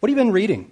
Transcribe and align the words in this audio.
What 0.00 0.08
have 0.08 0.16
you 0.18 0.24
been 0.24 0.32
reading? 0.32 0.70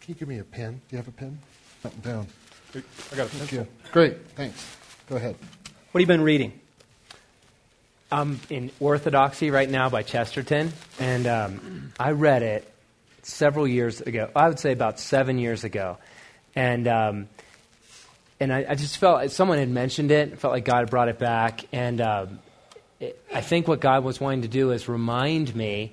Can 0.00 0.08
you 0.08 0.14
give 0.14 0.26
me 0.26 0.38
a 0.38 0.44
pen? 0.44 0.72
Do 0.72 0.80
you 0.92 0.96
have 0.96 1.08
a 1.08 1.12
pen? 1.12 1.38
Something 1.82 2.00
down. 2.00 2.26
I 2.74 3.16
got 3.16 3.26
a 3.26 3.28
Thank 3.28 3.50
pencil. 3.50 3.58
you. 3.58 3.66
Great, 3.92 4.26
thanks. 4.30 4.76
Go 5.08 5.16
ahead. 5.16 5.36
What 5.92 6.00
have 6.00 6.00
you 6.00 6.06
been 6.06 6.22
reading? 6.22 6.58
I'm 8.10 8.40
in 8.48 8.70
Orthodoxy 8.80 9.50
right 9.50 9.68
now 9.68 9.90
by 9.90 10.02
Chesterton, 10.02 10.72
and 10.98 11.26
um, 11.26 11.92
I 12.00 12.12
read 12.12 12.42
it 12.42 12.72
several 13.22 13.68
years 13.68 14.00
ago. 14.00 14.30
I 14.34 14.48
would 14.48 14.58
say 14.58 14.72
about 14.72 14.98
seven 14.98 15.38
years 15.38 15.64
ago, 15.64 15.98
and 16.56 16.88
um, 16.88 17.28
and 18.40 18.50
I, 18.50 18.64
I 18.70 18.74
just 18.76 18.96
felt 18.96 19.30
someone 19.30 19.58
had 19.58 19.68
mentioned 19.68 20.10
it. 20.10 20.32
I 20.32 20.36
felt 20.36 20.52
like 20.52 20.64
God 20.64 20.80
had 20.80 20.90
brought 20.90 21.08
it 21.08 21.18
back, 21.18 21.66
and 21.70 22.00
um, 22.00 22.38
it, 22.98 23.20
I 23.32 23.42
think 23.42 23.68
what 23.68 23.80
God 23.80 24.04
was 24.04 24.20
wanting 24.20 24.42
to 24.42 24.48
do 24.48 24.70
is 24.70 24.88
remind 24.88 25.54
me 25.54 25.92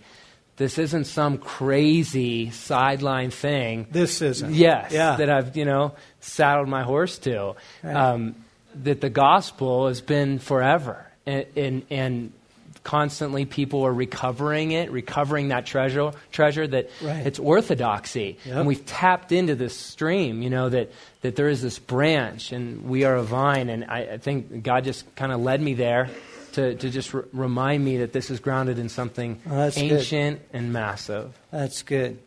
this 0.61 0.77
isn't 0.77 1.05
some 1.05 1.37
crazy 1.37 2.51
sideline 2.51 3.31
thing. 3.31 3.88
This 3.91 4.21
isn't. 4.21 4.53
Yes, 4.53 4.91
Yeah. 4.91 5.15
that 5.17 5.29
I've 5.29 5.57
you 5.57 5.65
know 5.65 5.93
saddled 6.19 6.69
my 6.69 6.83
horse 6.83 7.17
to. 7.19 7.55
Um, 7.83 8.35
that 8.83 9.02
the 9.02 9.09
gospel 9.09 9.88
has 9.88 9.99
been 10.02 10.39
forever, 10.39 11.05
and, 11.25 11.45
and 11.57 11.83
and 11.89 12.33
constantly 12.83 13.45
people 13.45 13.83
are 13.85 13.93
recovering 13.93 14.71
it, 14.71 14.89
recovering 14.91 15.49
that 15.49 15.66
treasure. 15.66 16.11
Treasure 16.31 16.66
that 16.67 16.89
Right. 17.02 17.27
it's 17.27 17.38
orthodoxy, 17.38 18.38
Yep. 18.45 18.55
and 18.57 18.67
we've 18.67 18.85
tapped 18.85 19.31
into 19.31 19.55
this 19.55 19.75
stream. 19.75 20.41
You 20.41 20.49
know 20.49 20.69
that 20.69 20.91
that 21.21 21.35
there 21.35 21.49
is 21.49 21.61
this 21.61 21.77
branch, 21.80 22.52
and 22.52 22.83
we 22.89 23.03
are 23.03 23.16
a 23.16 23.23
vine. 23.23 23.69
And 23.69 23.85
I, 23.85 23.99
I 24.13 24.17
think 24.17 24.63
God 24.63 24.83
just 24.85 25.03
kind 25.16 25.31
of 25.31 25.41
led 25.41 25.61
me 25.61 25.73
there. 25.75 26.09
To, 26.53 26.75
to 26.75 26.89
just 26.89 27.15
r- 27.15 27.25
remind 27.31 27.85
me 27.85 27.97
that 27.97 28.11
this 28.11 28.29
is 28.29 28.39
grounded 28.41 28.77
in 28.77 28.89
something 28.89 29.41
Oh, 29.49 29.55
that's 29.55 29.75
good. 29.77 29.91
ancient 29.93 30.41
and 30.51 30.73
massive. 30.73 31.37
That's 31.51 31.81
good. 31.83 32.19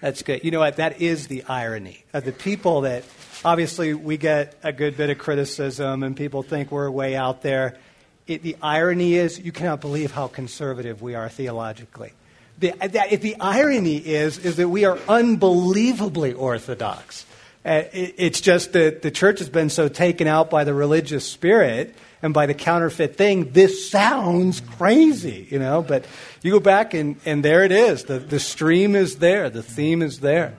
That's 0.00 0.22
good. 0.22 0.42
You 0.44 0.50
know 0.50 0.58
what? 0.58 0.76
That 0.76 1.00
is 1.00 1.28
the 1.28 1.44
irony 1.44 2.04
of 2.12 2.24
the 2.24 2.32
people 2.32 2.80
that 2.82 3.04
obviously 3.44 3.94
we 3.94 4.16
get 4.16 4.56
a 4.62 4.72
good 4.72 4.96
bit 4.96 5.08
of 5.10 5.18
criticism 5.18 6.02
and 6.02 6.16
people 6.16 6.42
think 6.42 6.72
we're 6.72 6.90
way 6.90 7.14
out 7.16 7.42
there. 7.42 7.76
It, 8.26 8.42
the 8.42 8.56
irony 8.60 9.14
is 9.14 9.38
you 9.38 9.52
cannot 9.52 9.80
believe 9.80 10.10
how 10.10 10.26
conservative 10.28 11.00
we 11.00 11.14
are 11.14 11.28
theologically. 11.28 12.12
The, 12.58 12.72
that, 12.80 13.20
the 13.20 13.36
irony 13.40 13.96
is, 13.98 14.38
is 14.38 14.56
that 14.56 14.68
we 14.68 14.84
are 14.84 14.98
unbelievably 15.08 16.32
orthodox. 16.34 17.24
Uh, 17.64 17.84
it, 17.92 18.14
it's 18.18 18.40
just 18.40 18.72
that 18.72 19.02
the 19.02 19.10
church 19.10 19.38
has 19.38 19.48
been 19.48 19.70
so 19.70 19.88
taken 19.88 20.26
out 20.26 20.50
by 20.50 20.64
the 20.64 20.74
religious 20.74 21.26
spirit 21.26 21.94
and 22.22 22.34
by 22.34 22.46
the 22.46 22.54
counterfeit 22.54 23.16
thing. 23.16 23.52
This 23.52 23.90
sounds 23.90 24.60
crazy, 24.60 25.46
you 25.50 25.58
know, 25.58 25.82
but 25.82 26.04
you 26.42 26.50
go 26.50 26.60
back 26.60 26.94
and, 26.94 27.16
and 27.24 27.44
there 27.44 27.64
it 27.64 27.72
is. 27.72 28.04
The, 28.04 28.18
the 28.18 28.40
stream 28.40 28.94
is 28.94 29.16
there, 29.16 29.48
the 29.50 29.62
theme 29.62 30.02
is 30.02 30.20
there. 30.20 30.56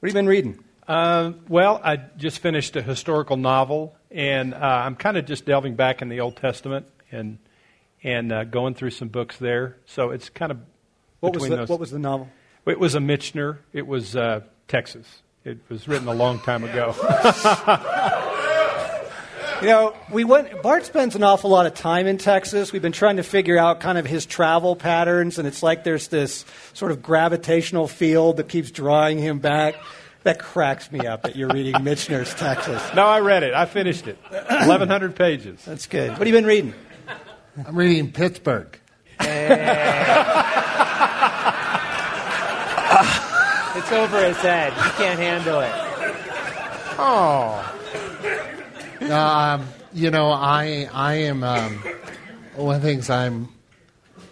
What 0.00 0.08
have 0.08 0.10
you 0.10 0.12
been 0.14 0.28
reading? 0.28 0.64
Uh, 0.86 1.32
well, 1.48 1.80
I 1.84 1.96
just 1.96 2.38
finished 2.38 2.74
a 2.76 2.82
historical 2.82 3.36
novel, 3.36 3.94
and 4.10 4.54
uh, 4.54 4.58
I'm 4.58 4.96
kind 4.96 5.16
of 5.16 5.26
just 5.26 5.44
delving 5.44 5.74
back 5.74 6.00
in 6.00 6.08
the 6.08 6.20
Old 6.20 6.36
Testament 6.36 6.86
and 7.12 7.38
and 8.02 8.32
uh, 8.32 8.44
going 8.44 8.74
through 8.74 8.90
some 8.90 9.08
books 9.08 9.36
there. 9.38 9.76
So 9.86 10.10
it's 10.10 10.28
kind 10.28 10.52
of 10.52 10.58
What 11.20 11.34
was, 11.34 11.48
the, 11.48 11.56
those. 11.56 11.68
what 11.68 11.80
was 11.80 11.90
the 11.90 11.98
novel? 11.98 12.28
It 12.64 12.78
was 12.78 12.94
a 12.94 13.00
Michener. 13.00 13.58
It 13.72 13.86
was 13.86 14.14
uh, 14.14 14.42
Texas. 14.68 15.22
It 15.48 15.58
was 15.70 15.88
written 15.88 16.08
a 16.08 16.14
long 16.14 16.40
time 16.40 16.62
ago. 16.62 16.94
You 19.60 19.66
know, 19.66 19.96
we 20.12 20.22
went. 20.22 20.62
Bart 20.62 20.86
spends 20.86 21.16
an 21.16 21.24
awful 21.24 21.50
lot 21.50 21.66
of 21.66 21.74
time 21.74 22.06
in 22.06 22.16
Texas. 22.16 22.72
We've 22.72 22.80
been 22.80 22.92
trying 22.92 23.16
to 23.16 23.24
figure 23.24 23.58
out 23.58 23.80
kind 23.80 23.98
of 23.98 24.06
his 24.06 24.24
travel 24.24 24.76
patterns, 24.76 25.36
and 25.36 25.48
it's 25.48 25.64
like 25.64 25.82
there's 25.82 26.06
this 26.06 26.44
sort 26.74 26.92
of 26.92 27.02
gravitational 27.02 27.88
field 27.88 28.36
that 28.36 28.48
keeps 28.48 28.70
drawing 28.70 29.18
him 29.18 29.40
back. 29.40 29.74
That 30.22 30.38
cracks 30.38 30.92
me 30.92 31.08
up 31.08 31.22
that 31.22 31.34
you're 31.34 31.48
reading 31.48 31.74
Michener's 31.74 32.32
Texas. 32.34 32.80
no, 32.94 33.04
I 33.04 33.18
read 33.18 33.42
it. 33.42 33.52
I 33.52 33.66
finished 33.66 34.06
it. 34.06 34.16
1,100 34.30 35.16
pages. 35.16 35.64
That's 35.64 35.88
good. 35.88 36.10
What 36.10 36.18
have 36.18 36.28
you 36.28 36.34
been 36.34 36.46
reading? 36.46 36.72
I'm 37.66 37.74
reading 37.74 38.12
Pittsburgh. 38.12 38.78
It's 43.88 43.96
over 43.96 44.22
his 44.22 44.36
head. 44.36 44.74
He 44.74 44.90
can't 45.02 45.18
handle 45.18 45.60
it. 45.60 45.72
Oh. 46.98 47.74
Um, 49.10 49.66
you 49.94 50.10
know, 50.10 50.30
I 50.30 50.90
I 50.92 51.14
am 51.14 51.42
um, 51.42 51.76
one 52.54 52.76
of 52.76 52.82
the 52.82 52.86
things 52.86 53.08
I'm 53.08 53.48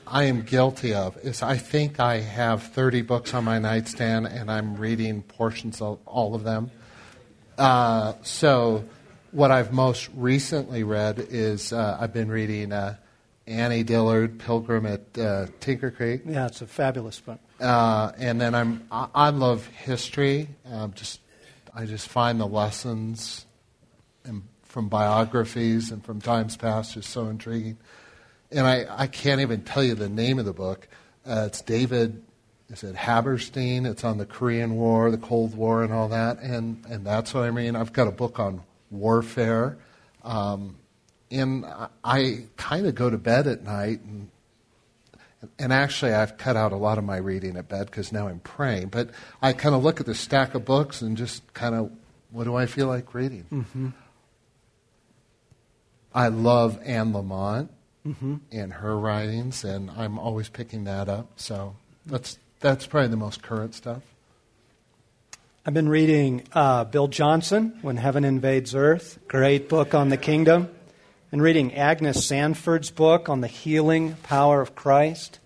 I 0.07 0.25
am 0.25 0.43
guilty 0.43 0.93
of 0.93 1.17
is 1.25 1.43
I 1.43 1.57
think 1.57 2.01
I 2.01 2.21
have 2.21 2.65
30 2.65 3.01
books 3.01 3.33
on 3.33 3.45
my 3.45 3.59
nightstand 3.59 4.27
and 4.27 4.51
I'm 4.51 4.77
reading 4.77 5.23
portions 5.23 5.81
of 5.81 6.01
all 6.05 6.35
of 6.35 6.45
them. 6.45 6.71
Uh, 7.57 8.13
so, 8.21 8.85
what 9.31 9.51
I've 9.51 9.73
most 9.73 10.11
recently 10.15 10.85
read 10.85 11.29
is 11.31 11.73
uh, 11.73 11.97
I've 11.99 12.13
been 12.13 12.29
reading 12.29 12.73
uh, 12.73 12.97
Annie 13.47 13.85
Dillard, 13.85 14.39
Pilgrim 14.39 14.85
at 14.85 15.19
uh, 15.19 15.47
Tinker 15.61 15.91
Creek. 15.91 16.25
Yeah, 16.27 16.45
it's 16.45 16.61
a 16.61 16.67
fabulous 16.67 17.19
book. 17.21 17.41
Uh, 17.61 18.13
and 18.19 18.41
then 18.41 18.55
I'm 18.55 18.87
I, 18.91 19.09
I 19.15 19.31
love 19.31 19.67
history. 19.67 20.49
Um, 20.71 20.93
just 20.95 21.21
I 21.75 21.87
just 21.87 22.09
find 22.09 22.39
the 22.41 22.47
lessons 22.47 23.47
in, 24.25 24.43
from 24.63 24.89
biographies 24.89 25.91
and 25.91 26.05
from 26.05 26.21
times 26.21 26.57
past 26.57 26.95
just 26.95 27.11
so 27.11 27.27
intriguing. 27.27 27.79
And 28.51 28.67
I, 28.67 28.87
I 28.89 29.07
can't 29.07 29.41
even 29.41 29.63
tell 29.63 29.83
you 29.83 29.95
the 29.95 30.09
name 30.09 30.39
of 30.39 30.45
the 30.45 30.53
book. 30.53 30.89
Uh, 31.27 31.45
it's 31.47 31.61
David. 31.63 32.23
Is 32.69 32.83
it 32.83 32.95
Haberstein? 32.95 33.87
It's 33.87 34.05
on 34.05 34.19
the 34.19 34.27
Korean 34.27 34.75
War, 34.77 35.11
the 35.11 35.19
Cold 35.19 35.55
War, 35.55 35.83
and 35.83 35.93
all 35.93 36.09
that. 36.09 36.41
And 36.41 36.85
and 36.87 37.07
that's 37.07 37.33
what 37.33 37.45
I 37.45 37.51
mean. 37.51 37.75
I've 37.75 37.93
got 37.93 38.07
a 38.07 38.13
book 38.13 38.39
on 38.39 38.63
warfare. 38.91 39.79
Um, 40.25 40.77
and 41.31 41.65
I, 41.65 41.89
I 42.05 42.45
kind 42.57 42.87
of 42.87 42.95
go 42.95 43.11
to 43.11 43.19
bed 43.19 43.47
at 43.47 43.63
night 43.63 44.01
and 44.03 44.29
and 45.59 45.73
actually, 45.73 46.13
I've 46.13 46.37
cut 46.39 46.57
out 46.57 46.73
a 46.73 46.77
lot 46.77 46.99
of 46.99 47.05
my 47.05 47.17
reading 47.19 47.57
at 47.57 47.69
bed 47.69 47.87
because 47.87 48.13
now 48.13 48.29
I'm 48.29 48.41
praying. 48.41 48.89
But 48.89 49.11
I 49.43 49.53
kind 49.53 49.75
of 49.75 49.85
look 49.85 50.01
at 50.01 50.07
the 50.07 50.15
stack 50.15 50.55
of 50.55 50.65
books 50.65 51.03
and 51.03 51.17
just 51.17 51.53
kind 51.55 51.75
of, 51.75 51.91
what 52.31 52.45
do 52.45 52.55
I 52.55 52.67
feel 52.67 52.87
like 52.89 53.15
reading? 53.15 53.45
Mm-hmm. 53.53 53.89
I 56.15 56.29
love 56.29 56.79
Anne 56.85 57.13
Lamott 57.13 57.69
Mm-hmm. 58.07 58.37
and 58.53 58.73
her 58.73 58.97
writings, 58.97 59.65
and 59.65 59.91
I'm 59.91 60.17
always 60.17 60.49
picking 60.49 60.85
that 60.85 61.09
up. 61.09 61.27
So 61.35 61.75
that's 62.07 62.39
that's 62.61 62.87
probably 62.87 63.09
the 63.09 63.17
most 63.17 63.43
current 63.43 63.75
stuff. 63.75 64.01
I've 65.67 65.75
been 65.75 65.89
reading 65.89 66.45
uh, 66.53 66.85
Bill 66.85 67.09
Johnson, 67.09 67.77
When 67.83 67.97
Heaven 67.97 68.25
Invades 68.25 68.77
Earth. 68.77 69.19
Great 69.27 69.69
book 69.69 69.93
on 69.93 70.11
the 70.11 70.17
kingdom. 70.17 70.69
And 71.33 71.43
reading 71.43 71.75
Agnes 71.75 72.25
Sanford's 72.25 72.93
book 72.93 73.29
on 73.29 73.41
the 73.41 73.49
healing 73.49 74.15
power 74.23 74.61
of 74.61 74.77
Christ. 74.77 75.41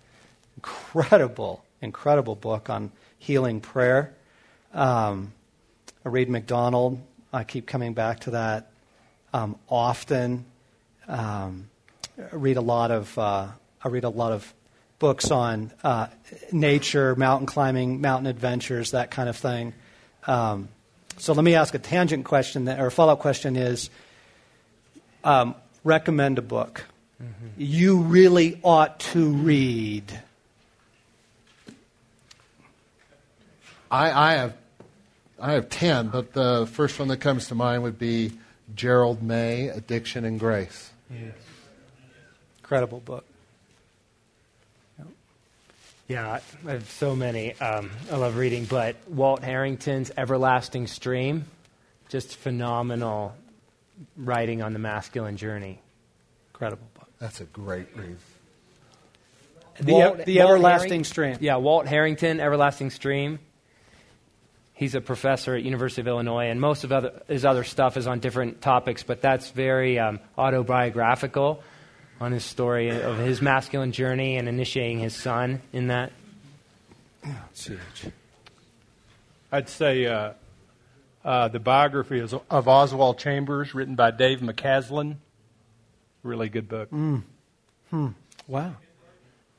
Incredible, 0.55 1.65
incredible 1.81 2.35
book 2.35 2.69
on 2.69 2.91
healing 3.17 3.61
prayer. 3.61 4.13
Um, 4.75 5.33
I 6.05 6.09
read 6.09 6.29
MacDonald. 6.29 7.01
I 7.33 7.43
keep 7.45 7.65
coming 7.65 7.95
back 7.95 8.19
to 8.21 8.31
that 8.31 8.69
um, 9.33 9.57
often. 9.67 10.45
Um, 11.07 11.67
I 12.15 12.35
read 12.35 12.57
a 12.57 12.61
lot 12.61 12.91
of 12.91 13.17
uh, 13.17 13.47
I 13.83 13.87
read 13.87 14.03
a 14.03 14.09
lot 14.09 14.33
of 14.33 14.53
books 14.99 15.31
on 15.31 15.71
uh, 15.83 16.07
nature, 16.51 17.15
mountain 17.15 17.47
climbing, 17.47 18.01
mountain 18.01 18.27
adventures, 18.27 18.91
that 18.91 19.09
kind 19.09 19.27
of 19.27 19.35
thing. 19.35 19.73
Um, 20.27 20.69
so 21.17 21.33
let 21.33 21.43
me 21.43 21.55
ask 21.55 21.73
a 21.73 21.79
tangent 21.79 22.25
question, 22.25 22.65
that, 22.65 22.79
or 22.79 22.87
a 22.87 22.91
follow 22.91 23.13
up 23.13 23.19
question 23.19 23.55
is 23.55 23.89
um, 25.23 25.55
recommend 25.83 26.37
a 26.37 26.41
book 26.41 26.85
you 27.57 27.99
really 27.99 28.59
ought 28.63 28.99
to 28.99 29.29
read. 29.29 30.19
I, 33.89 34.11
I 34.11 34.33
have 34.33 34.55
I 35.39 35.53
have 35.53 35.69
ten, 35.69 36.09
but 36.09 36.33
the 36.33 36.67
first 36.71 36.97
one 36.99 37.07
that 37.09 37.17
comes 37.17 37.47
to 37.47 37.55
mind 37.55 37.83
would 37.83 37.99
be 37.99 38.31
Gerald 38.75 39.21
May, 39.21 39.67
Addiction 39.67 40.23
and 40.23 40.39
Grace. 40.39 40.91
Yes. 41.09 41.33
Incredible 42.59 42.99
book. 43.01 43.25
Yeah, 46.07 46.39
I 46.67 46.71
have 46.71 46.89
so 46.89 47.15
many. 47.15 47.53
Um, 47.59 47.89
I 48.11 48.17
love 48.17 48.35
reading, 48.35 48.65
but 48.65 48.97
Walt 49.07 49.43
Harrington's 49.43 50.11
Everlasting 50.17 50.87
Stream, 50.87 51.45
just 52.09 52.35
phenomenal 52.35 53.33
writing 54.17 54.61
on 54.61 54.73
the 54.73 54.79
masculine 54.79 55.37
journey. 55.37 55.81
Incredible 56.53 56.87
book. 56.93 57.07
That's 57.19 57.41
a 57.41 57.45
great 57.45 57.87
read. 57.95 58.17
The, 59.79 59.93
Walt- 59.93 60.25
the 60.25 60.37
Walt 60.39 60.49
Everlasting 60.49 60.89
Harring- 60.89 61.03
Stream. 61.05 61.37
Yeah, 61.39 61.55
Walt 61.57 61.87
Harrington, 61.87 62.39
Everlasting 62.39 62.89
Stream. 62.91 63.39
He's 64.73 64.95
a 64.95 65.01
professor 65.01 65.55
at 65.55 65.63
University 65.63 66.01
of 66.01 66.07
Illinois, 66.07 66.47
and 66.49 66.59
most 66.59 66.83
of 66.83 66.91
other, 66.91 67.21
his 67.27 67.45
other 67.45 67.63
stuff 67.63 67.97
is 67.97 68.07
on 68.07 68.19
different 68.19 68.61
topics, 68.61 69.03
but 69.03 69.21
that's 69.21 69.51
very 69.51 69.99
um, 69.99 70.19
autobiographical 70.37 71.63
on 72.19 72.31
his 72.31 72.43
story 72.43 72.89
of 72.89 73.17
his 73.19 73.41
masculine 73.41 73.91
journey 73.91 74.37
and 74.37 74.47
initiating 74.49 74.99
his 74.99 75.15
son 75.15 75.61
in 75.71 75.87
that. 75.87 76.11
It's 77.51 77.67
huge. 77.67 77.79
I'd 79.51 79.69
say 79.69 80.07
uh, 80.07 80.33
uh, 81.23 81.47
the 81.47 81.59
biography 81.59 82.19
is, 82.19 82.33
of 82.33 82.67
Oswald 82.67 83.19
Chambers, 83.19 83.73
written 83.73 83.95
by 83.95 84.11
Dave 84.11 84.39
McCasland. 84.39 85.17
Really 86.23 86.49
good 86.49 86.67
book. 86.67 86.91
Mm. 86.91 87.23
Hmm. 87.89 88.07
Wow. 88.47 88.75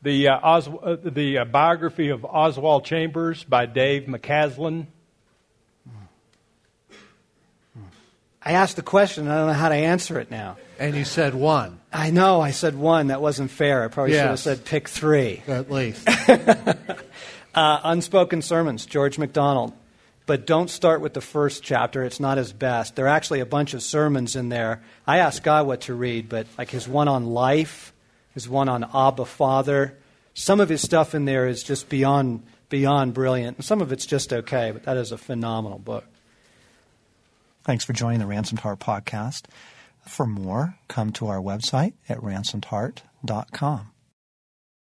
The, 0.02 0.28
uh, 0.28 0.38
Os- 0.42 0.68
uh, 0.68 0.96
the 1.02 1.38
uh, 1.38 1.44
biography 1.44 2.08
of 2.08 2.24
Oswald 2.24 2.84
Chambers 2.84 3.44
by 3.44 3.66
Dave 3.66 4.04
McCasland. 4.04 4.86
I 8.44 8.52
asked 8.52 8.74
the 8.74 8.82
question. 8.82 9.28
I 9.28 9.36
don't 9.36 9.46
know 9.48 9.52
how 9.52 9.68
to 9.68 9.74
answer 9.76 10.18
it 10.18 10.28
now. 10.28 10.56
And 10.80 10.96
you 10.96 11.04
said 11.04 11.32
one. 11.32 11.78
I 11.92 12.10
know. 12.10 12.40
I 12.40 12.50
said 12.50 12.74
one. 12.74 13.06
That 13.08 13.22
wasn't 13.22 13.52
fair. 13.52 13.84
I 13.84 13.88
probably 13.88 14.14
should 14.14 14.22
have 14.22 14.38
said 14.40 14.64
pick 14.64 14.88
three. 14.88 15.42
At 15.46 15.70
least. 15.70 16.08
Uh, 17.54 17.80
Unspoken 17.84 18.40
Sermons, 18.40 18.86
George 18.86 19.18
MacDonald. 19.18 19.74
But 20.32 20.46
don't 20.46 20.70
start 20.70 21.02
with 21.02 21.12
the 21.12 21.20
first 21.20 21.62
chapter. 21.62 22.02
It's 22.04 22.18
not 22.18 22.38
his 22.38 22.54
best. 22.54 22.96
There 22.96 23.04
are 23.04 23.08
actually 23.14 23.40
a 23.40 23.44
bunch 23.44 23.74
of 23.74 23.82
sermons 23.82 24.34
in 24.34 24.48
there. 24.48 24.80
I 25.06 25.18
asked 25.18 25.42
God 25.42 25.66
what 25.66 25.82
to 25.82 25.94
read, 25.94 26.30
but 26.30 26.46
like 26.56 26.70
his 26.70 26.88
one 26.88 27.06
on 27.06 27.26
life, 27.26 27.92
his 28.32 28.48
one 28.48 28.70
on 28.70 28.82
Abba 28.82 29.26
Father. 29.26 29.98
Some 30.32 30.58
of 30.58 30.70
his 30.70 30.80
stuff 30.80 31.14
in 31.14 31.26
there 31.26 31.46
is 31.46 31.62
just 31.62 31.90
beyond 31.90 32.44
beyond 32.70 33.12
brilliant. 33.12 33.58
And 33.58 33.66
some 33.66 33.82
of 33.82 33.92
it's 33.92 34.06
just 34.06 34.32
okay, 34.32 34.70
but 34.70 34.84
that 34.84 34.96
is 34.96 35.12
a 35.12 35.18
phenomenal 35.18 35.78
book. 35.78 36.06
Thanks 37.64 37.84
for 37.84 37.92
joining 37.92 38.20
the 38.20 38.26
Ransomed 38.26 38.60
Heart 38.60 38.80
podcast. 38.80 39.42
For 40.06 40.24
more, 40.24 40.78
come 40.88 41.12
to 41.12 41.26
our 41.26 41.42
website 41.42 41.92
at 42.08 42.16
ransomedheart.com. 42.20 43.90